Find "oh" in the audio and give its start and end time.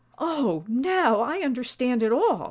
0.17-0.63